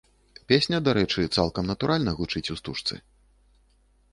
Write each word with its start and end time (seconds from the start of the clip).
Песня, 0.51 0.77
дарэчы, 0.87 1.25
цалкам 1.37 1.69
натуральна 1.73 2.11
гучыць 2.23 2.45
у 2.57 2.59
стужцы. 2.61 2.99